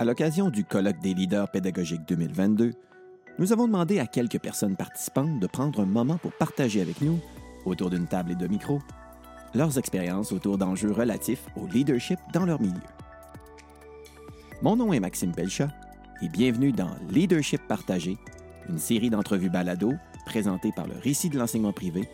[0.00, 2.72] À l'occasion du colloque des leaders pédagogiques 2022,
[3.38, 7.18] nous avons demandé à quelques personnes participantes de prendre un moment pour partager avec nous,
[7.66, 8.80] autour d'une table et de micros,
[9.54, 12.80] leurs expériences autour d'enjeux relatifs au leadership dans leur milieu.
[14.62, 15.68] Mon nom est Maxime Pelchat
[16.22, 18.16] et bienvenue dans Leadership partagé,
[18.70, 19.92] une série d'entrevues balado
[20.24, 22.08] présentées par le Récit de l'enseignement privé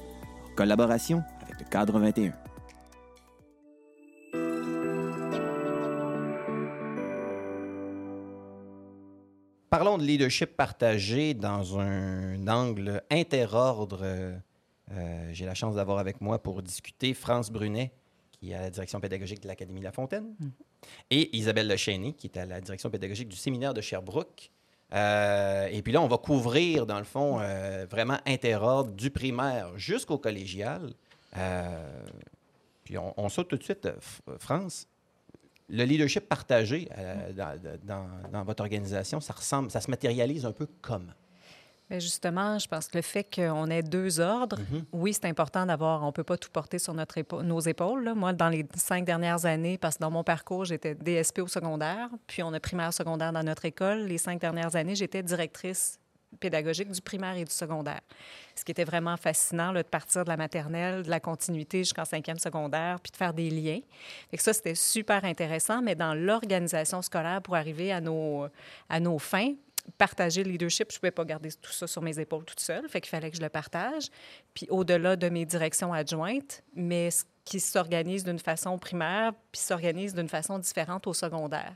[0.45, 2.33] en collaboration avec le Cadre 21.
[9.71, 14.01] Parlons de leadership partagé dans un angle interordre.
[14.03, 14.39] Euh,
[15.33, 17.91] J'ai la chance d'avoir avec moi pour discuter France Brunet,
[18.33, 20.49] qui est à la direction pédagogique de l'Académie La Fontaine, Mm.
[21.11, 24.51] et Isabelle Lechény, qui est à la direction pédagogique du séminaire de Sherbrooke.
[24.95, 29.77] Euh, et puis là, on va couvrir, dans le fond, euh, vraiment interordre du primaire
[29.77, 30.93] jusqu'au collégial.
[31.37, 32.07] Euh,
[32.85, 33.87] puis on, on saute tout de suite.
[33.87, 34.87] euh, France,
[35.69, 40.53] le leadership partagé euh, dans, dans- dans votre organisation, ça ressemble, ça se matérialise un
[40.53, 41.13] peu comme?
[41.89, 44.85] Bien, justement, je pense que le fait qu'on ait deux ordres, Mhm.
[44.93, 48.03] oui, c'est important d'avoir, on ne peut pas tout porter sur notre épa- nos épaules.
[48.05, 48.15] là.
[48.15, 52.09] Moi, dans les cinq dernières années, parce que dans mon parcours, j'étais DSP au secondaire,
[52.27, 54.01] puis on a primaire secondaire dans notre école.
[54.07, 56.01] Les cinq dernières années, j'étais directrice
[56.37, 58.01] pédagogique du primaire et du secondaire.
[58.55, 62.05] Ce qui était vraiment fascinant, là, de partir de la maternelle, de la continuité jusqu'en
[62.05, 63.81] cinquième secondaire, puis de faire des liens.
[64.31, 68.47] Fait que ça, c'était super intéressant, mais dans l'organisation scolaire pour arriver à nos,
[68.89, 69.55] à nos fins,
[69.99, 72.89] partager le leadership, je ne pouvais pas garder tout ça sur mes épaules toute seule,
[72.89, 74.09] fait qu'il fallait que je le partage.
[74.55, 77.11] Puis au-delà de mes directions adjointes, mais
[77.47, 81.73] qui s'organise d'une façon primaire, puis s'organise d'une façon différente au secondaire.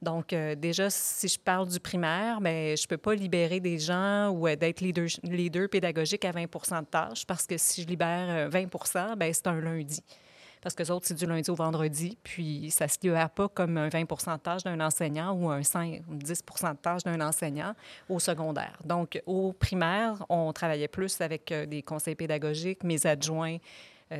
[0.00, 3.78] Donc, euh, déjà, si je parle du primaire, mais je ne peux pas libérer des
[3.78, 6.42] gens ou euh, d'être leader, leader pédagogique à 20
[6.80, 10.02] de tâches parce que si je libère euh, 20 ben c'est un lundi.
[10.62, 13.48] Parce que les autres, c'est du lundi au vendredi, puis ça ne se libère pas
[13.48, 17.74] comme un 20 de tâches d'un enseignant ou un 5, 10 de tâches d'un enseignant
[18.08, 18.78] au secondaire.
[18.84, 23.58] Donc, au primaire, on travaillait plus avec euh, des conseils pédagogiques, mes adjoints, euh,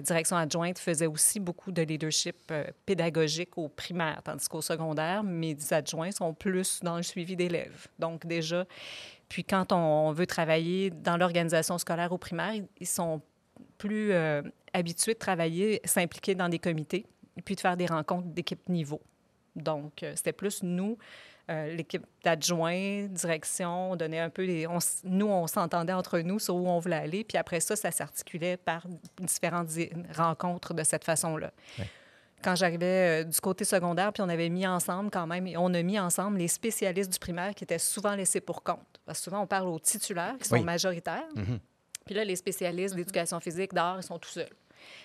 [0.00, 5.56] direction adjointe faisait aussi beaucoup de leadership euh, pédagogique au primaire, tandis qu'au secondaire, mes
[5.72, 7.88] adjoints sont plus dans le suivi d'élèves.
[7.98, 8.64] Donc déjà,
[9.28, 13.20] puis quand on veut travailler dans l'organisation scolaire au primaire, ils- sont
[13.78, 14.42] plus euh,
[14.72, 17.04] habitués de travailler, s'impliquer dans des comités,
[17.44, 19.00] puis de faire des rencontres d'équipe niveau.
[19.56, 20.96] Donc, euh, c'était plus nous,
[21.50, 24.66] euh, l'équipe d'adjoints, direction, on donnait un peu les...
[24.66, 27.90] on nous, on s'entendait entre nous sur où on voulait aller, puis après ça, ça
[27.90, 28.86] s'articulait par
[29.20, 29.70] différentes
[30.14, 31.50] rencontres de cette façon-là.
[31.78, 31.86] Ouais.
[32.42, 35.72] Quand j'arrivais euh, du côté secondaire, puis on avait mis ensemble quand même, et on
[35.74, 39.00] a mis ensemble les spécialistes du primaire qui étaient souvent laissés pour compte.
[39.04, 40.64] Parce que souvent, on parle aux titulaires qui sont Oui.
[40.64, 41.28] majoritaires.
[41.36, 41.58] Mhm.
[42.04, 44.48] Puis là, les spécialistes d'éducation physique, d'art, ils sont tout seuls.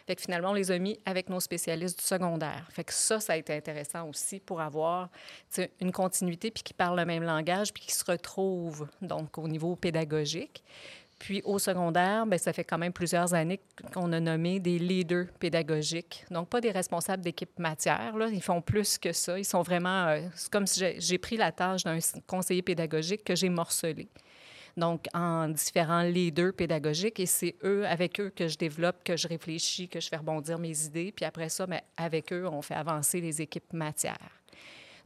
[0.05, 2.67] Fait que finalement, on les a mis avec nos spécialistes du secondaire.
[2.71, 5.09] Fait que ça, ça a été intéressant aussi pour avoir
[5.81, 9.75] une continuité puis qui parlent le même langage puis qui se retrouvent donc au niveau
[9.75, 10.63] pédagogique.
[11.19, 13.59] Puis au secondaire, bien, ça fait quand même plusieurs années
[13.93, 16.25] qu'on a nommé des leaders pédagogiques.
[16.29, 18.15] Donc, pas des responsables d'équipe matière.
[18.15, 18.27] Là.
[18.31, 19.37] Ils font plus que ça.
[19.39, 20.07] Ils sont vraiment...
[20.07, 24.07] euh, c'est comme si j'ai pris la tâche d'un conseiller pédagogique que j'ai morcelé
[24.77, 27.19] donc en différents leaders pédagogiques.
[27.19, 30.59] Et c'est eux, avec eux, que je développe, que je réfléchis, que je fais rebondir
[30.59, 31.11] mes idées.
[31.11, 34.17] Puis après ça, mais avec eux, on fait avancer les équipes matières.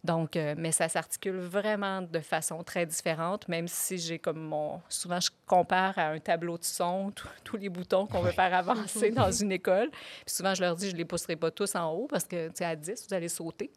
[0.03, 4.81] Donc, euh, mais ça s'articule vraiment de façon très différente, même si j'ai comme mon...
[4.89, 8.51] Souvent, je compare à un tableau de son, tous- tous les boutons qu'on veut faire
[8.53, 9.91] avancer dans une école.
[10.25, 12.47] Puis souvent, je leur dis, je ne les pousserai pas tous en haut parce que,
[12.47, 13.71] tu sais, à 10, vous allez sauter.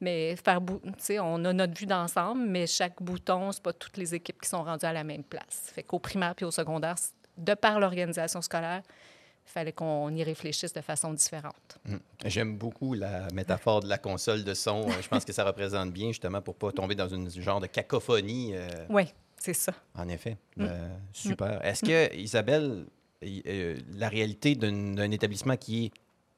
[0.00, 0.60] Mais faire,
[1.22, 4.62] on a notre vue d'ensemble, mais chaque bouton, c'est pas toutes les équipes qui sont
[4.62, 5.70] rendues à la même place.
[5.74, 6.94] Fait qu'au primaire puis au secondaire,
[7.36, 8.82] de par l'organisation scolaire,
[9.46, 11.78] il fallait qu'on y réfléchisse de façon différente.
[11.86, 11.96] Mm.
[12.26, 14.88] J'aime beaucoup la métaphore de la console de son.
[14.88, 17.66] Euh, Je pense que ça représente bien, justement, pour pas tomber dans une genre de
[17.66, 18.52] cacophonie.
[18.54, 19.04] euh, Oui,
[19.38, 19.72] c'est ça.
[19.96, 20.36] En effet.
[20.56, 20.64] Mm.
[20.68, 21.64] Euh, super.
[21.64, 22.84] Est-ce que, Isabelle,
[23.22, 25.92] la réalité d'un établissement qui est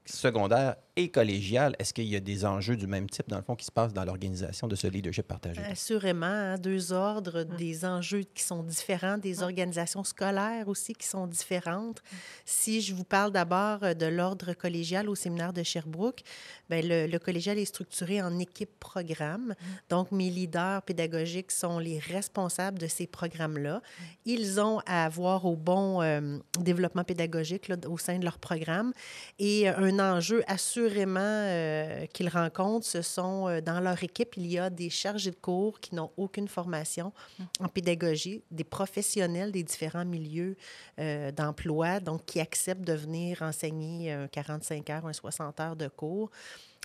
[0.06, 3.56] secondaire et collégial, est-ce qu'il y a des enjeux du même type, dans le fond,
[3.56, 5.61] qui se passent dans l'organisation de ce leadership partagé?
[5.62, 11.26] Assurément, hein, deux ordres, des enjeux qui sont différents, des organisations scolaires aussi qui sont
[11.26, 12.02] différentes.
[12.44, 16.20] Si je vous parle d'abord euh, de l'ordre collégial au séminaire de Sherbrooke,
[16.69, 19.55] bien, le, le collégial est structuré en équipe-programme.
[19.88, 23.81] Donc, mes leaders pédagogiques sont les responsables de ces programmes-là.
[24.26, 28.93] Ils ont à avoir au bon euh, développement pédagogique là, au sein de leur programme.
[29.38, 30.43] Et euh, un enjeu
[30.90, 35.31] assurément euh, qu'ils rencontrent, ce sont euh, dans leur équipe, il y a des chargés
[35.31, 37.12] de cours qui n'ont aucune formation
[37.60, 40.56] en pédagogie, des professionnels des différents milieux
[40.98, 45.88] euh, d'emploi, donc qui acceptent de venir enseigner un 45 heures, un 60 heures de
[45.88, 46.31] cours.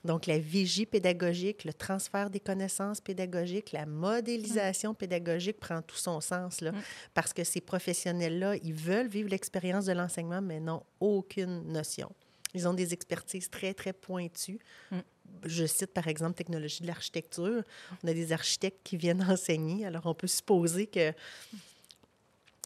[0.04, 6.22] Donc, la vigie pédagogique, le transfert des connaissances pédagogiques, la modélisation pédagogique prend tout son
[6.22, 6.82] sens, là, Mm.
[7.16, 12.12] parce que ces professionnels-là, ils veulent vivre l'expérience de l'enseignement, mais n'ont aucune notion.
[12.56, 14.60] Ils ont des expertises très, très pointues.
[14.92, 15.00] Mm.
[15.44, 17.62] Je cite par exemple technologie de l'architecture.
[18.04, 19.86] On a des architectes qui viennent enseigner.
[19.86, 21.12] Alors, on peut supposer que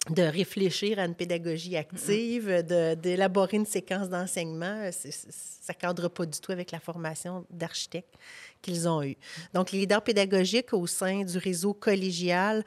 [0.09, 2.63] de réfléchir à une pédagogie active,
[3.01, 8.15] d'élaborer une séquence d'enseignement, c'est- ça ne cadre pas du tout avec la formation d'architectes
[8.61, 9.17] qu'ils ont eue.
[9.53, 12.63] Donc, les leaders pédagogiques au sein du réseau collégial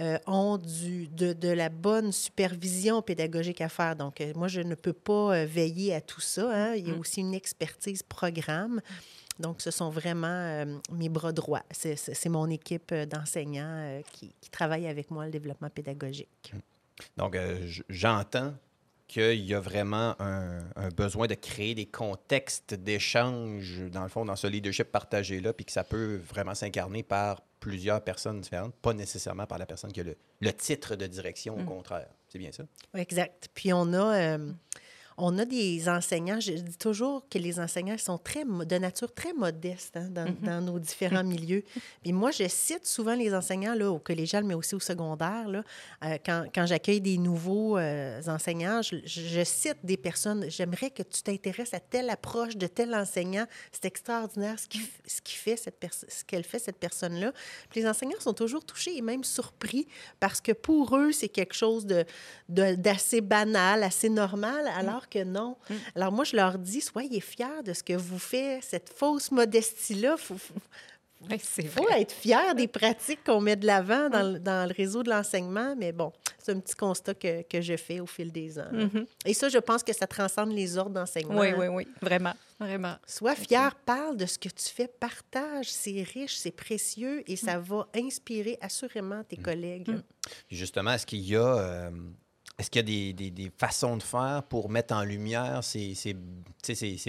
[0.00, 3.96] euh, ont du, de, de la bonne supervision pédagogique à faire.
[3.96, 6.48] Donc, euh, moi, je ne peux pas euh, veiller à tout ça.
[6.54, 6.74] hein.
[6.76, 7.00] Il y a Mm.
[7.00, 8.80] aussi une expertise programme.
[9.38, 11.62] Donc, ce sont vraiment euh, mes bras droits.
[11.70, 16.52] C'est- mon équipe euh, d'enseignants euh, qui, qui travaille avec moi le développement pédagogique.
[17.16, 18.52] Donc, euh, j- j'entends
[19.06, 24.24] qu'il y a vraiment un, un besoin de créer des contextes d'échange, dans le fond,
[24.24, 28.92] dans ce leadership partagé-là, puis que ça peut vraiment s'incarner par plusieurs personnes différentes, pas
[28.92, 31.64] nécessairement par la personne qui a le, le titre de direction, au Mm.
[31.66, 32.08] contraire.
[32.28, 32.64] C'est bien ça?
[32.94, 33.48] Exact.
[33.54, 34.36] Puis on a,
[35.20, 39.32] on a des enseignants, je dis toujours que les enseignants sont très, de nature très
[39.32, 41.64] modeste hein, dans, dans nos différents milieux.
[42.02, 45.48] Puis moi, je cite souvent les enseignants là, au collégial, mais aussi au secondaire.
[45.48, 45.62] Là,
[46.04, 51.02] Euh, quand quand j'accueille des nouveaux euh, enseignants, je, je cite des personnes, j'aimerais que
[51.02, 53.46] tu t'intéresses à telle approche de tel enseignant.
[53.72, 57.32] C'est extraordinaire ce qui, f- ce qui fait cette perso- ce qu'elle fait, cette personne-là.
[57.74, 59.86] Les enseignants sont toujours touchés et même surpris
[60.20, 62.04] parce que pour eux, c'est quelque chose de,
[62.48, 65.56] de- d'assez banal, assez normal, alors que non.
[65.70, 65.74] Mm.
[65.96, 70.16] Alors moi, je leur dis, soyez fiers de ce que vous faites, cette fausse modestie-là.
[70.18, 70.36] Il faut,
[71.28, 74.72] Oui, c'est faut être fier des pratiques qu'on met de l'avant dans, le- dans le
[74.74, 78.30] réseau de l'enseignement, mais bon, c'est un petit constat que, que je fais au fil
[78.30, 78.68] des ans.
[78.70, 79.04] Mhm.
[79.26, 81.40] Et ça, je pense que ça transcende les ordres d'enseignement.
[81.40, 82.94] Oui, oui, oui, vraiment, vraiment.
[83.04, 87.36] Sois fier, parle de ce que tu fais, partage, c'est riche, c'est précieux et Mm.
[87.36, 89.90] ça va inspirer assurément tes collègues.
[90.48, 91.90] Justement, est-ce qu'il y a, euh,
[92.58, 95.94] est-ce qu'il y a des, façons de faire pour mettre en lumière ces,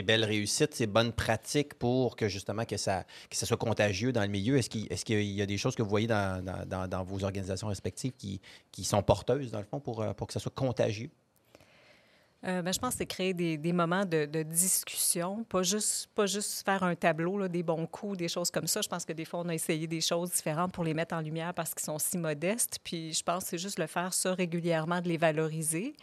[0.03, 4.57] belles réussites, ces bonnes pratiques pour que justement que ça, soit contagieux dans le milieu?
[4.57, 8.39] Est-ce qu'il, y a des choses que vous voyez dans, vos organisations respectives qui,
[8.71, 11.09] qui sont porteuses, dans le fond, pour, euh, pour que ça soit contagieux?
[12.45, 16.25] Euh, ben, je pense que c'est créer des, des moments de, discussion, pas juste, pas
[16.25, 18.81] juste faire un tableau, là, des bons coups, des choses comme ça.
[18.81, 21.19] Je pense que des fois, on a essayé des choses différentes pour les mettre en
[21.19, 22.79] lumière parce qu'ils sont si modestes.
[22.83, 25.95] Puis je pense que c'est juste le faire ça régulièrement, de les valoriser,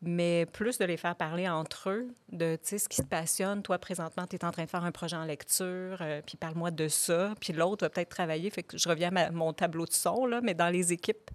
[0.00, 3.62] mais plus de les faire parler entre eux, de ce qui te passionne.
[3.62, 6.70] Toi, présentement, tu es en train de faire un projet en lecture, euh, puis parle-moi
[6.70, 7.34] de ça.
[7.40, 8.48] Puis l'autre va peut-être travailler.
[8.48, 11.30] Fait que je reviens à mon tableau de son, là, mais dans les équipes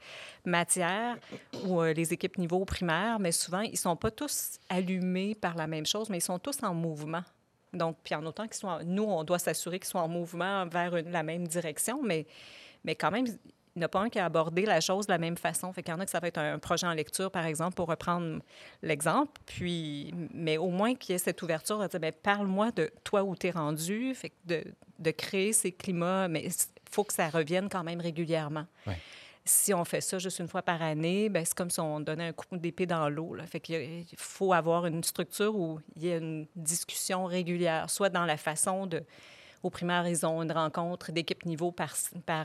[0.46, 1.18] matière
[1.66, 4.39] ou euh, les équipes niveau primaire, mais souvent, ils sont pas tous
[4.70, 7.24] allumés par la même chose, mais ils sont tous en mouvement.
[7.74, 8.84] Donc, puis en autant qu'ils soient...
[8.84, 12.26] Nous, on doit s'assurer qu'ils soient en mouvement vers la même direction, mais,
[12.84, 13.28] mais quand même,
[13.76, 15.72] il n'y en a pas un qui a abordé la chose de la même façon.
[15.72, 17.76] Fait qu'il y en a que ça va être un projet en lecture, par exemple,
[17.76, 18.42] pour reprendre
[18.82, 19.40] l'exemple.
[19.46, 23.24] Puis, mais au moins qu'il y ait cette ouverture de dire, bien, parle-moi de toi
[23.24, 24.14] où tu es rendu.
[24.16, 26.54] Fait de, créer ces climats, mais il
[26.92, 28.66] faut que ça revienne quand même régulièrement.
[29.46, 32.28] Si on fait ça juste une fois par année, ben c'est comme si on donnait
[32.28, 33.36] un coup d'épée dans l'eau.
[33.48, 38.26] Fait il faut avoir une structure où il y a une discussion régulière, soit dans
[38.26, 39.04] la façon de...
[39.62, 41.94] Au primaire, ils ont une rencontre d'équipe niveau par,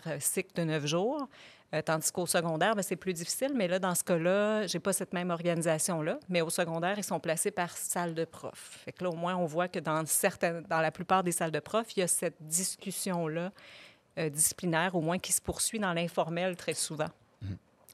[0.07, 1.28] euh, cycle de neuf jours.
[1.73, 3.52] Euh, tandis qu'au secondaire, ben, c'est plus difficile.
[3.54, 6.19] Mais là, dans ce cas-là, j'ai pas cette même organisation-là.
[6.28, 8.80] Mais au secondaire, ils sont placés par salle de prof.
[8.85, 10.02] Fait là, au moins, on voit que dans
[10.71, 13.52] la plupart des salles de prof, il y a cette discussion-là
[14.18, 17.09] euh, disciplinaire, au moins, qui se poursuit dans l'informel très souvent.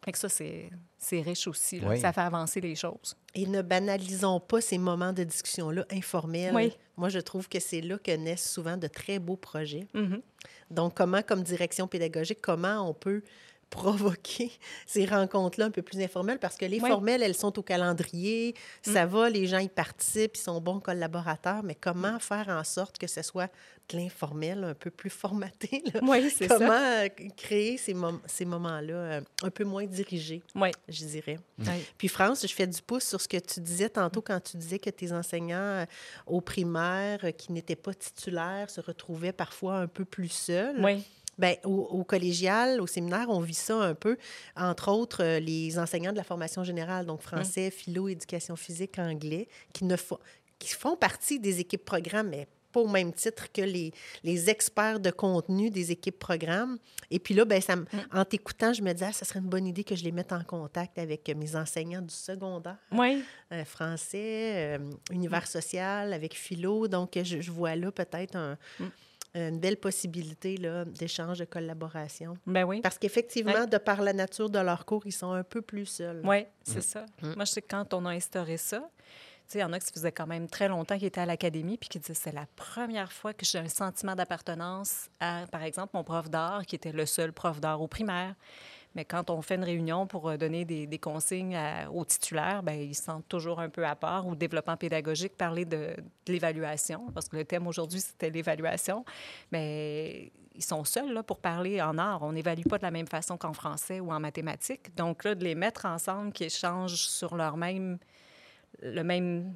[0.02, 1.78] Fait que ça, c'est c'est riche aussi.
[1.80, 1.90] là.
[1.90, 2.00] Oui.
[2.00, 3.16] Ça fait avancer les choses.
[3.34, 6.54] Et ne banalisons pas ces moments de discussion-là informels.
[6.54, 6.76] Oui.
[6.96, 9.86] Moi, je trouve que c'est là que naissent souvent de très beaux projets.
[9.94, 10.22] Mhm.
[10.70, 13.22] Donc, comment, comme direction pédagogique, comment on peut
[13.70, 14.50] provoquer
[14.86, 16.38] ces rencontres-là un peu plus informelles?
[16.38, 16.88] Parce que les Oui.
[16.88, 21.62] formelles, elles sont au calendrier, ça va, les gens y participent, ils sont bons collaborateurs,
[21.62, 23.50] mais comment faire en sorte que ce soit
[23.88, 25.82] de l'informel un peu plus formaté?
[25.94, 26.00] là?
[26.02, 27.02] Oui, c'est Comment ça.
[27.04, 30.70] euh, créer ces, mom- ces moments-là euh, un peu moins dirigés, Oui.
[30.88, 31.38] je dirais?
[31.58, 31.66] Oui.
[31.98, 34.78] Puis France, je fais du pouce sur ce que tu disais tantôt quand tu disais
[34.78, 35.86] que tes enseignants euh,
[36.26, 40.76] au primaire euh, qui n'étaient pas titulaires se retrouvaient parfois un peu plus seuls.
[40.84, 41.04] Oui.
[41.40, 44.16] Bien, au, au collégial, au séminaire, on vit ça un peu.
[44.56, 49.49] Entre autres, euh, les enseignants de la formation générale, donc français, philo, éducation physique, anglais,
[49.73, 50.18] qui, ne font,
[50.59, 53.92] qui font partie des équipes programmes, mais pas au même titre que les,
[54.23, 56.78] les experts de contenu des équipes programmes.
[57.11, 59.49] Et puis là, ben, ça me- en t'écoutant, je me disais, ah, ça serait une
[59.49, 63.64] bonne idée que je les mette en contact avec mes enseignants du secondaire, Oui, euh,
[63.64, 66.87] français, euh, univers social, avec philo.
[66.87, 68.56] Donc, je, je vois là peut-être un-
[69.34, 72.37] une belle possibilité là, d'échange, de collaboration.
[72.46, 72.80] ben oui.
[72.80, 73.66] Parce qu'effectivement, Ouais.
[73.66, 76.20] de par la nature de leur cours, ils sont un peu plus seuls.
[76.25, 77.06] Oui, c'est ça.
[77.22, 78.78] Moi, je sais que quand on a instauré ça,
[79.46, 81.20] tu sais, il y en a qui ça faisait quand même très longtemps qu'ils étaient
[81.20, 85.44] à l'académie puis qui disaient c'est la première fois que j'ai un sentiment d'appartenance à,
[85.50, 88.34] par exemple, mon prof d'art qui était le seul prof d'art au primaire.
[88.94, 91.59] Mais quand on fait une réunion pour euh, donner des, consignes
[91.92, 94.26] aux titulaires, ben ils se sentent toujours un peu à part.
[94.26, 95.94] Ou développement pédagogique, parler de,
[96.26, 99.04] de l'évaluation, parce que le thème aujourd'hui, c'était l'évaluation.
[99.52, 102.23] Mais ils sont seuls là, pour parler en art.
[102.23, 104.94] On n'évalue pas de la même façon qu'en français ou en mathématiques.
[104.94, 107.99] Donc là, de les mettre ensemble, qui échangent sur leur même,
[108.82, 109.54] le même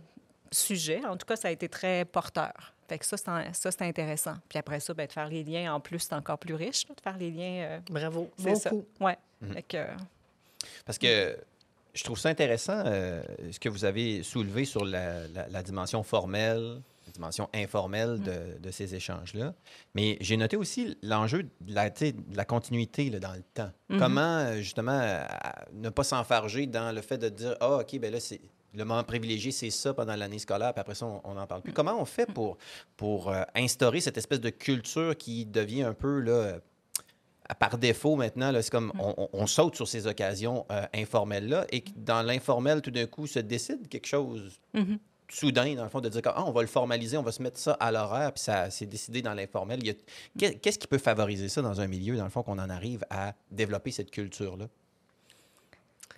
[0.51, 2.74] sujet, en tout cas, ça a été très porteur.
[2.89, 4.35] Fait que ça, c'est en- ça, c'est intéressant.
[4.49, 6.95] Puis après ça, ben, de faire les liens, en plus, c'est encore plus riche, là,
[6.95, 7.65] de faire les liens.
[7.69, 8.31] euh, Bravo.
[8.37, 8.71] c'est Bon ça.
[8.71, 8.85] coup.
[9.01, 9.17] Ouais.
[9.53, 9.87] Fait que, euh,
[10.87, 11.37] Parce que
[11.95, 16.03] je trouve ça intéressant euh, ce que vous avez soulevé sur la, la- la dimension
[16.03, 19.55] formelle, la dimension informelle de, de ces échanges-là.
[19.95, 23.71] Mais j'ai noté aussi l'enjeu de la, de la continuité là, dans le temps.
[23.99, 24.99] Comment, euh, justement,
[25.75, 28.41] ne pas s'enfarger dans le fait de dire Ah, OK, ben là, c'est.
[28.77, 31.73] Le moment privilégié, c'est ça pendant l'année scolaire, puis après ça, on n'en parle plus.
[31.73, 32.59] Comment on fait pour,
[32.97, 36.59] pour euh, instaurer cette espèce de culture qui devient un peu là,
[37.61, 41.91] par défaut maintenant, c'est comme on, on- saute sur ces occasions euh, informelles-là et que
[41.95, 44.99] dans l'informel, tout d'un coup, se décide quelque chose Mhm.
[45.29, 47.59] soudain, dans le fond, de dire ah, on va le formaliser, on va se mettre
[47.59, 49.81] ça à l'horaire, puis ça c'est décidé dans l'informel.
[50.39, 53.35] Qu'est-ce qui peut favoriser ça dans un milieu, dans le fond, qu'on en arrive à
[53.51, 54.67] développer cette culture-là?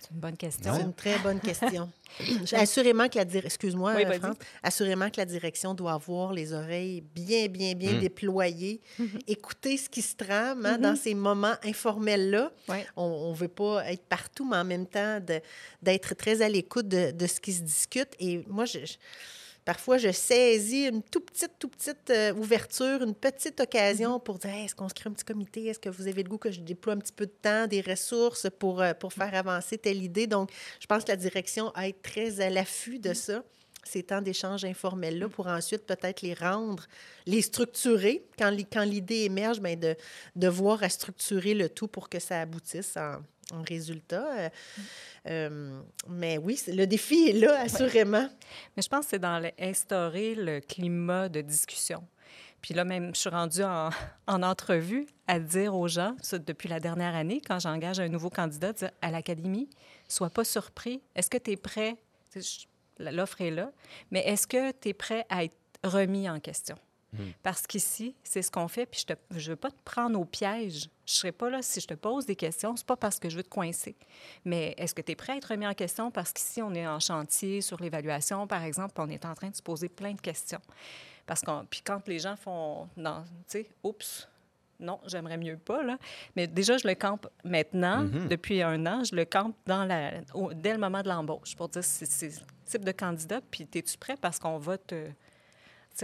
[0.07, 0.73] C'est une bonne question.
[0.75, 1.89] C'est une très bonne question.
[2.53, 4.19] assurément que la dir- excuse-moi, Oui, vas-y.
[4.19, 7.99] France, assurément que la direction doit avoir les oreilles bien, bien, bien Mm.
[7.99, 9.21] déployées, Mm-hmm.
[9.27, 12.51] écouter ce qui se trame hein, dans ces moments informels-là.
[12.95, 15.19] On ne veut pas être partout, mais en même temps,
[15.81, 18.09] d'être très à l'écoute de, de ce qui se discute.
[18.19, 18.95] Et moi, je, je-
[19.67, 24.51] parfois, je saisis une tout petite, tout petite euh, ouverture, une petite occasion pour dire
[24.51, 25.65] Hey, est-ce qu'on se crée un petit comité?
[25.65, 27.81] Est-ce que vous avez le goût que je déploie un petit peu de temps, des
[27.81, 30.25] ressources pour, euh, pour faire avancer telle idée?
[30.25, 33.43] Donc, je pense que la direction a être très à l'affût de ça
[33.83, 36.85] ces temps d'échange informels-là pour ensuite peut-être les rendre,
[37.25, 38.25] les structurer.
[38.37, 39.95] Quand, l'i- quand l'idée émerge, bien de,
[40.35, 43.17] de voir à structurer le tout pour que ça aboutisse en,
[43.53, 44.25] en résultat.
[44.37, 44.49] Euh,
[45.27, 48.29] euh, mais oui, le défi est là, assurément.
[48.75, 52.03] Mais je pense que c'est dans le- instaurer le climat de discussion.
[52.61, 53.89] Puis là, même, je suis rendue en,
[54.27, 58.29] en entrevue à dire aux gens, ça, depuis la dernière année, quand j'engage un nouveau
[58.29, 59.69] candidat, dire, à l'académie,
[60.07, 61.01] sois pas surpris.
[61.15, 61.95] Est-ce que tu es prêt?
[62.99, 63.71] L'offre est là,
[64.11, 66.75] mais est-ce que tu es prêt à être remis en question?
[67.41, 70.81] Parce qu'ici, c'est ce qu'on fait, puis je ne veux pas te prendre au piège.
[71.05, 73.29] Je ne serai pas là si je te pose des questions, c'est pas parce que
[73.29, 73.95] je veux te coincer.
[74.45, 76.11] Mais est-ce que tu es prêt à être remis en question?
[76.11, 79.55] Parce qu'ici, on est en chantier sur l'évaluation, par exemple, on est en train de
[79.55, 80.59] se poser plein de questions.
[81.25, 83.01] Parce qu'on, puis quand les gens font, tu
[83.47, 84.27] sais, oups,
[84.79, 85.97] non, j'aimerais mieux pas, là.
[86.35, 90.53] Mais déjà, je le campe maintenant, depuis un an, je le campe dans la, au-
[90.53, 93.97] dès le moment de l'embauche pour dire c'est c'est ce type de candidat, puis es-tu
[93.97, 95.07] prêt parce qu'on va te.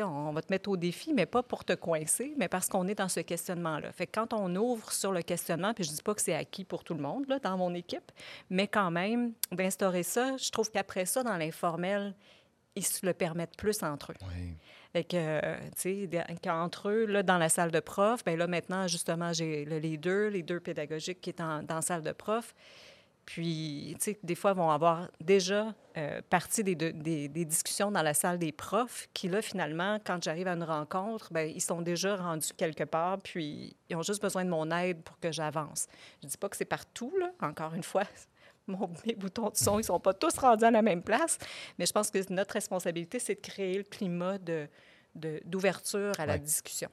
[0.01, 2.95] On va te mettre au défi, mais pas pour te coincer, mais parce qu'on est
[2.95, 3.91] dans ce questionnement-là.
[3.91, 6.63] Fait que quand on ouvre sur le questionnement, puis je dis pas que c'est acquis
[6.63, 8.11] pour tout le monde là, dans mon équipe,
[8.49, 12.15] mais quand même, d'instaurer ça, je trouve qu'après ça, dans l'informel,
[12.75, 14.15] ils se le permettent plus entre eux.
[14.93, 16.09] Fait que, euh, tu sais,
[16.41, 20.31] qu'entre eux, là, dans la salle de prof, bien là, maintenant, justement, j'ai le leader,
[20.31, 22.55] les deux pédagogiques qui est en- dans la salle de prof.
[23.25, 27.89] Puis, tu sais, des fois, vont avoir déjà euh, parti des, deux- des, des discussions
[27.89, 31.61] dans la salle des profs qui, là, finalement, quand j'arrive à une rencontre, bien, ils
[31.61, 35.31] sont déjà rendus quelque part, puis ils ont juste besoin de mon aide pour que
[35.31, 35.87] j'avance.
[36.21, 38.03] Je dis pas que c'est partout, là, encore une fois.
[38.67, 41.37] Mon, mes boutons de son, ils sont pas tous rendus à la même place,
[41.77, 44.69] mais je pense que notre responsabilité, c'est de créer le climat de,
[45.15, 46.39] de- d'ouverture à la Ouais.
[46.39, 46.87] discussion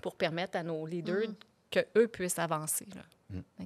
[0.00, 1.34] pour permettre à nos leaders Mm.
[1.70, 3.02] que eux puissent avancer là.
[3.28, 3.64] Mm.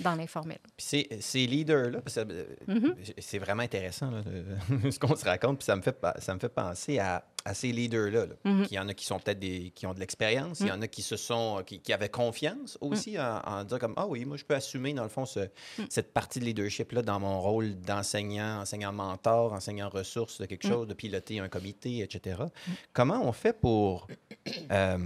[0.00, 0.58] Dans l'informel.
[0.76, 2.94] Puis ces, leaders-là, euh, Mhm.
[3.18, 6.40] c'est vraiment intéressant là, de- ce qu'on se raconte, puis ça me fait, ça me
[6.40, 8.26] fait penser à, à ces leaders-là.
[8.26, 8.34] là.
[8.44, 8.66] Mhm.
[8.70, 10.80] Il y en a qui sont peut-être des qui ont de l'expérience, il y en
[10.80, 14.24] a qui se sont qui, qui avaient confiance aussi en, en disant comme ah oui,
[14.24, 15.48] moi je peux assumer dans le fond ce-
[15.90, 20.86] cette partie de leadership-là dans mon rôle d'enseignant, enseignant mentor, enseignant ressources de quelque chose,
[20.88, 22.42] de piloter un comité, etc.
[22.92, 24.06] Comment on fait pour
[24.70, 24.98] euh,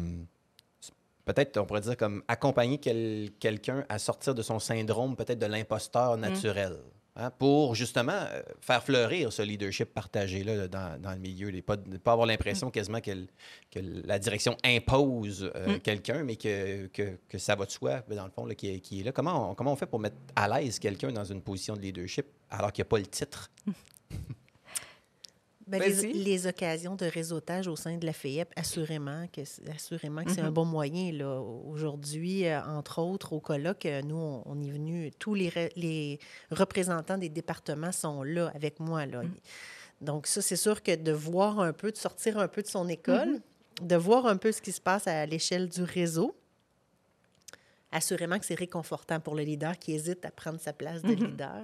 [1.26, 5.47] peut-être, on pourrait dire, comme accompagner quel- quelqu'un à sortir de son syndrome, peut-être de
[5.47, 6.78] l'imposteur naturel.
[7.18, 11.54] hein, pour justement euh, faire fleurir ce leadership partagé-là là, dans, dans le milieu.
[11.54, 13.11] Et pas, ne pas avoir l'impression quasiment que,
[13.71, 15.80] que la direction impose euh, Mm.
[15.80, 18.80] quelqu'un, mais que, que, que ça va de soi, dans le fond, là, qui, est,
[18.80, 19.12] qui est là.
[19.12, 22.26] Comment on, comment on fait pour mettre à l'aise quelqu'un dans une position de leadership
[22.50, 23.50] alors qu'il n'y a pas le titre?
[25.68, 25.80] Ben,
[26.12, 30.40] les, occasions de réseautage au sein de la FEIEP, assurément que, c'est- assurément que c'est
[30.40, 31.11] un bon moyen.
[31.12, 31.40] là.
[31.40, 35.73] Aujourd'hui, euh, entre autres, au colloque, euh, nous, on, on est venu, tous les, re-
[35.75, 36.20] les
[36.52, 39.06] représentants des départements sont là avec moi.
[39.06, 39.23] Là.
[40.00, 42.88] Donc, ça, c'est sûr que de voir un peu, de sortir un peu de son
[42.88, 43.40] école,
[43.82, 46.37] de voir un peu ce qui se passe à l'échelle du réseau,
[47.90, 51.62] assurément que c'est réconfortant pour le leader qui hésite à prendre sa place de leader.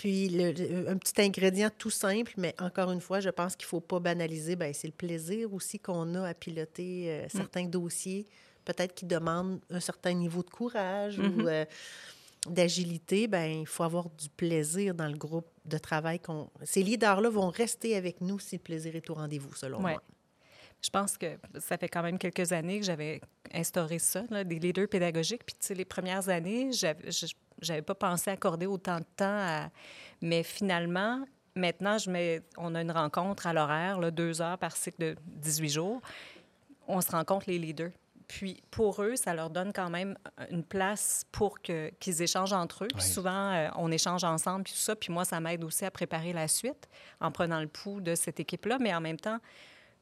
[0.00, 3.64] Puis, le- le- un petit ingrédient tout simple, mais encore une fois, je pense qu'il
[3.66, 7.64] ne faut pas banaliser, ben, c'est le plaisir aussi qu'on a à piloter euh, certains
[7.64, 8.24] dossiers,
[8.64, 11.64] peut-être qui demandent un certain niveau de courage ou euh,
[12.46, 13.26] d'agilité.
[13.26, 16.20] Ben, il faut avoir du plaisir dans le groupe de travail.
[16.20, 19.92] qu'on Ces leaders-là vont rester avec nous si le plaisir est au rendez-vous, selon Ouais.
[19.92, 20.02] moi.
[20.80, 21.26] Je pense que
[21.58, 23.20] ça fait quand même quelques années que j'avais
[23.52, 25.44] instauré ça, là, des leaders pédagogiques.
[25.44, 27.26] Puis, tu sais, les premières années, j'avais je-
[27.60, 29.70] j'avais pas pensé accorder autant de temps à...
[30.20, 31.24] Mais finalement,
[31.54, 32.42] maintenant, je mets...
[32.56, 36.00] on a une rencontre à l'horaire, deux heures par cycle de 18 jours.
[36.86, 37.90] On se rencontre les leaders.
[38.28, 40.16] Puis, pour eux, ça leur donne quand même
[40.50, 42.88] une place pour que, qu'ils échangent entre eux.
[42.94, 44.94] Puis souvent, euh, on échange ensemble, puis tout ça.
[44.94, 46.88] Puis moi, ça m'aide aussi à préparer la suite
[47.20, 48.76] en prenant le pouls de cette équipe-là.
[48.80, 49.38] Mais en même temps,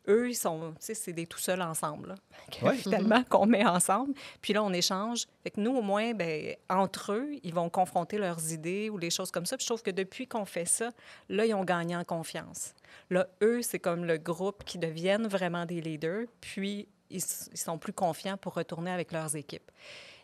[0.08, 2.14] eux, ils sont, tu sais, c'est des tout seuls ensemble, là,
[2.50, 2.74] que Ouais.
[2.76, 4.14] finalement, qu'on met ensemble.
[4.40, 5.26] Puis là, on échange.
[5.42, 9.10] Fait que nous, au moins, ben, entre eux, ils vont confronter leurs idées ou les
[9.10, 9.56] choses comme ça.
[9.56, 10.90] Puis je trouve que depuis qu'on fait ça,
[11.28, 12.74] là, ils ont gagné en confiance.
[13.10, 17.22] Là, eux, c'est comme le groupe qui deviennent vraiment des leaders, puis ils,
[17.52, 19.70] ils sont plus confiants pour retourner avec leurs équipes.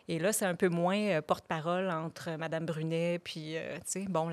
[0.09, 4.05] Et là, c'est un peu moins euh, porte-parole entre Mme Brunet puis, euh, tu sais,
[4.09, 4.29] bon,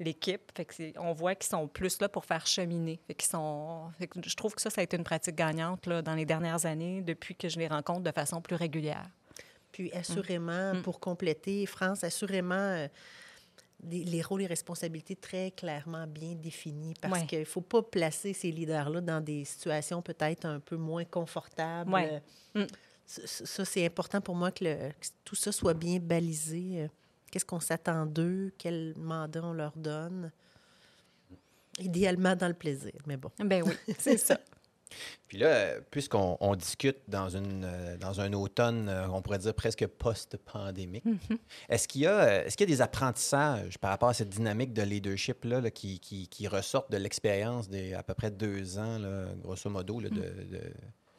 [0.00, 0.50] l'équipe.
[0.54, 2.98] Fait que c'est- on voit qu'ils sont plus là pour faire cheminer.
[3.06, 3.90] Fait qu'ils sont...
[3.98, 6.24] fait que je trouve que ça, ça a été une pratique gagnante là, dans les
[6.26, 9.06] dernières années, depuis que je les rencontre de façon plus régulière.
[9.72, 10.82] Puis assurément, Mm.
[10.82, 12.88] pour compléter, France, assurément, euh,
[13.78, 17.26] des- les rôles et responsabilités très clairement bien définis parce Ouais.
[17.26, 21.92] qu'il ne faut pas placer ces leaders-là dans des situations peut-être un peu moins confortables.
[21.92, 22.22] Ouais.
[22.56, 22.66] Euh, Mm.
[23.06, 26.82] Ça, c'est important pour moi que, le- que tout ça soit bien balisé.
[26.82, 26.88] Euh,
[27.30, 28.52] Qu'est-ce qu'on s'attend d'eux?
[28.58, 30.30] Quel mandat on leur donne?
[31.78, 33.30] Idéalement dans le plaisir, mais bon.
[33.38, 34.38] Ben oui, c'est ça.
[35.28, 39.52] Puis là, puisqu'on on discute dans, une, euh, dans un automne, euh, on pourrait dire
[39.52, 41.04] presque post-pandémique,
[41.68, 44.72] est-ce qu'il y, a, est-ce qu'il y a des apprentissages par rapport à cette dynamique
[44.72, 48.98] de leadership-là là, qui, qui, qui ressortent de l'expérience des à peu près deux ans,
[48.98, 50.60] là, grosso modo, là, de, de,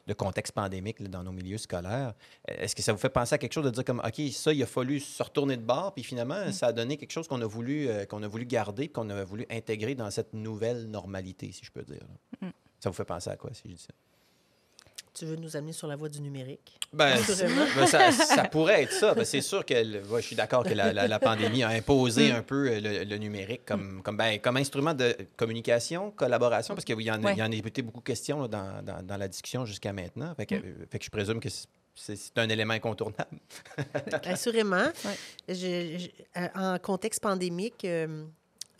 [0.08, 2.14] de contexte pandémique là, dans nos milieux scolaires?
[2.48, 4.62] Est-ce que ça vous fait penser à quelque chose de dire comme, OK, ça, il
[4.62, 7.46] a fallu se retourner de bord, puis finalement, ça a donné quelque chose qu'on a
[7.46, 11.64] voulu, euh, qu'on a voulu garder, qu'on a voulu intégrer dans cette nouvelle normalité, si
[11.64, 12.00] je peux dire.
[12.40, 12.48] là?
[12.80, 13.92] Ça vous fait penser à quoi, si je dis ça?
[15.14, 16.78] Tu veux nous amener sur la voie du numérique?
[16.92, 17.16] Ben,
[17.76, 19.14] ben, ça, ça pourrait être ça.
[19.14, 22.30] Ben, c'est sûr que le- je suis d'accord que la, la- la pandémie a imposé
[22.32, 26.84] un peu euh, le, le numérique comme, comme, ben, comme instrument de communication, collaboration, parce
[26.84, 27.32] qu'il y, en a- Ouais.
[27.34, 30.34] il y en a été beaucoup question là, dans, dans- dans la discussion jusqu'à maintenant.
[30.36, 33.38] Fait que, euh, fait que je présume que c'est- un élément incontournable.
[34.24, 34.84] Assurément.
[35.04, 35.18] Ouais.
[35.48, 38.24] Je- je- euh, en contexte pandémique, euh,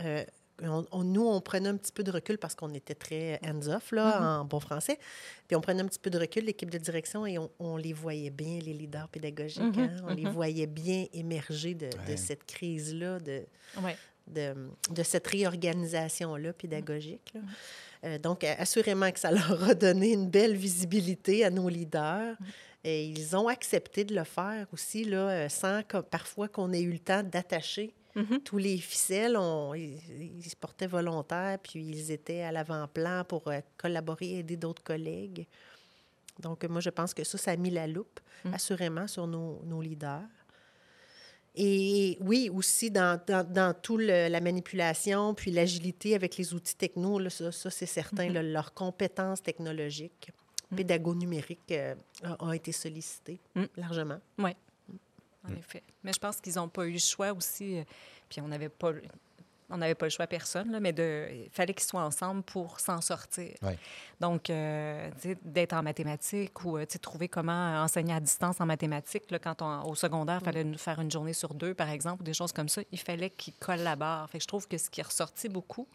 [0.04, 0.24] euh,
[0.62, 3.92] on- on- nous, on prenait un petit peu de recul parce qu'on était très hands-off,
[3.92, 4.98] là, en bon français.
[5.46, 7.92] Puis on prenait un petit peu de recul, l'équipe de direction, et on, on les
[7.92, 9.62] voyait bien, les leaders pédagogiques.
[9.76, 10.02] Mhm, hein.
[10.08, 10.32] On les mhm.
[10.32, 13.42] voyait bien émerger de, cette crise-là, de,
[13.82, 13.96] Ouais.
[14.26, 14.54] de,
[14.90, 17.32] de cette réorganisation-là pédagogique.
[17.34, 17.40] là.
[18.04, 22.36] Euh, donc, assurément que ça leur a donné une belle visibilité à nos leaders.
[22.84, 26.80] Et ils ont accepté de le faire aussi, là, euh, sans que, parfois qu'on ait
[26.80, 28.40] eu le temps d'attacher Mhm.
[28.42, 29.36] tous les ficelles.
[29.36, 29.98] On, ils,
[30.38, 35.46] ils se portaient volontaires, puis ils étaient à l'avant-plan pour euh, collaborer, aider d'autres collègues.
[36.40, 38.54] Donc, moi, je pense que ça, ça a mis la loupe, Mm.
[38.54, 40.22] assurément, sur nos, nos leaders.
[41.56, 46.76] Et oui, aussi dans, dans, dans tout le- la manipulation, puis l'agilité avec les outils
[46.76, 50.30] techno, là, ça, ça, c'est certain, là, leurs compétences technologiques,
[50.76, 51.94] pédago-numériques euh,
[52.40, 53.64] ont été sollicitées Mm.
[53.76, 54.18] largement.
[55.46, 55.82] En effet.
[56.02, 57.78] Mais je pense qu'ils n'ont pas eu le choix aussi.
[57.78, 57.84] euh,
[58.28, 59.02] Puis on n'avait pas, le-
[59.70, 62.80] on n'avait pas le choix personne, là, mais de, il fallait qu'ils soient ensemble pour
[62.80, 63.54] s'en sortir.
[63.62, 63.78] Ouais.
[64.18, 65.10] Donc, euh,
[65.44, 69.30] d'être en mathématiques ou euh, trouver comment enseigner à distance en mathématiques.
[69.30, 72.22] Là, quand on, au secondaire, il fallait nous faire une journée sur deux, par exemple,
[72.22, 72.80] ou des choses comme ça.
[72.90, 74.28] Il fallait qu'ils collaborent.
[74.30, 75.86] Fait que je trouve que ce qui est ressorti beaucoup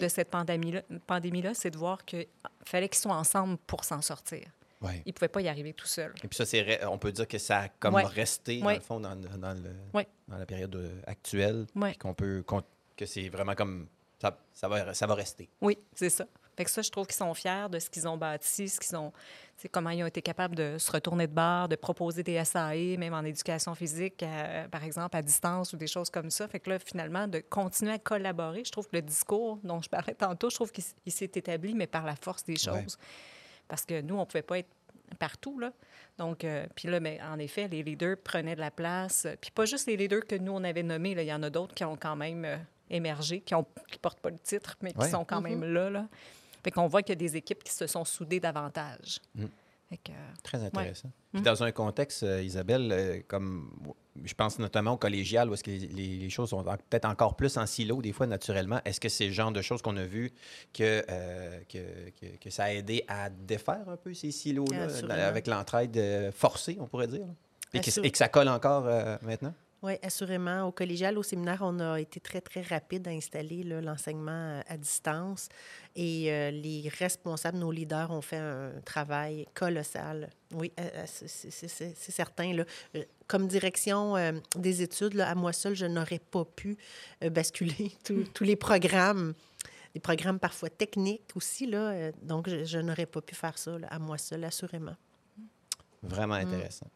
[0.00, 2.26] de cette pandémie-là, pandémie-là c'est de voir qu'il
[2.64, 4.46] fallait qu'ils soient ensemble pour s'en sortir.
[4.82, 5.02] Ouais.
[5.04, 6.12] Il ne pouvait pas y arriver tout seul.
[6.24, 8.04] Et puis ça, c'est on peut dire que ça a comme Ouais.
[8.04, 10.06] resté, dans le fond, dans, dans le, Ouais.
[10.28, 11.66] dans la période euh, actuelle.
[12.00, 12.42] Qu'on peut...
[12.46, 12.62] qu'on-
[12.96, 13.86] que c'est vraiment comme...
[14.20, 15.48] Ça, ça, va, ça va rester.
[15.62, 16.26] Oui, c'est ça.
[16.56, 18.94] Fait que ça, je trouve qu'ils sont fiers de ce qu'ils ont bâti, ce qu'ils
[18.94, 19.12] ont,
[19.72, 23.14] comment ils ont été capables de se retourner de barre, de proposer des SAE, même
[23.14, 24.22] en éducation physique,
[24.70, 26.46] par exemple, à distance ou des choses comme ça.
[26.48, 29.88] Fait que là, finalement, de continuer à collaborer, je trouve que le discours dont je
[29.88, 32.74] parlais tantôt, je trouve qu'il s'est établi, mais par la force des choses.
[32.74, 32.84] Ouais.
[33.70, 34.68] Parce que nous, on ne pouvait pas être
[35.18, 35.72] partout, là.
[36.18, 39.26] Donc, euh, puis là, mais en effet, les leaders prenaient de la place.
[39.40, 41.22] Puis pas juste les leaders que nous, on avait nommés, là.
[41.22, 42.56] Il y en a d'autres qui ont quand même euh,
[42.90, 43.62] émergé, qui ne
[44.02, 45.08] portent pas le titre, mais qui Ouais.
[45.10, 46.06] sont quand même là, là.
[46.62, 49.18] Fait qu'on voit qu'il y a des équipes qui se sont soudées davantage.
[49.34, 49.46] Mm.
[50.04, 50.12] Que,
[50.44, 51.10] Très intéressant.
[51.32, 51.44] Puis Mm.
[51.44, 53.70] dans un contexte, euh, Isabelle, euh, comme
[54.24, 55.78] je pense notamment au collégial, où est-ce que les,
[56.18, 59.32] les choses sont peut-être encore plus en silo, des fois, naturellement, est-ce que c'est le
[59.32, 60.30] genre de choses qu'on a vu
[60.72, 65.10] que, euh, que, que, que ça a aidé à défaire un peu ces silos-là, dans-
[65.10, 67.26] avec l'entraide forcée, on pourrait dire?
[67.26, 67.34] là?
[67.74, 69.54] Et que, Assur- et que ça colle encore euh, maintenant?
[69.82, 70.64] Oui, assurément.
[70.64, 75.48] Au collégial, au séminaire, on a été très, très rapide à installer l'enseignement à distance.
[75.96, 80.28] Et euh, les responsables, nos leaders, ont fait un travail colossal.
[80.52, 82.52] Oui, euh, euh, c'est- certain.
[82.52, 82.64] Là.
[83.26, 86.76] Comme direction euh, des études, là, à moi seule, je n'aurais pas pu
[87.24, 89.32] euh, basculer tous- tous les programmes,
[89.94, 91.66] des programmes parfois techniques aussi.
[91.66, 94.96] Là, donc, je, je n'aurais pas pu faire ça là, à moi seule, assurément.
[96.02, 96.86] Vraiment intéressant.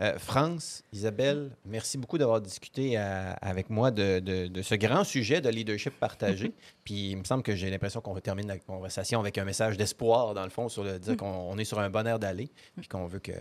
[0.00, 5.04] Euh, France, Isabelle, merci beaucoup d'avoir discuté euh, avec moi de, de- de ce grand
[5.04, 6.52] sujet de leadership partagé.
[6.84, 10.34] Puis il me semble que j'ai l'impression qu'on termine la conversation avec un message d'espoir,
[10.34, 12.88] dans le fond, sur le dire qu'on on est sur un bon air d'aller, puis
[12.88, 13.32] qu'on veut que,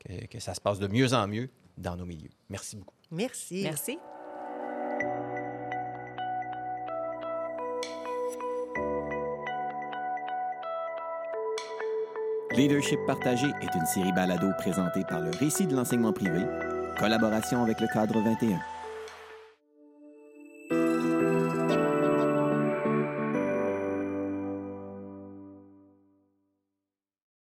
[0.00, 2.30] que, que ça se passe de mieux en mieux dans nos milieux.
[2.48, 2.94] Merci beaucoup.
[3.10, 3.62] Merci.
[3.62, 3.98] merci.
[12.60, 16.44] Leadership partagé est une série balado présentée par le Récit de l'enseignement privé,
[16.98, 18.58] collaboration avec le cadre 21.